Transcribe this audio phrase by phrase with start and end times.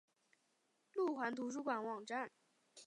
[0.95, 2.31] 路环图书馆网站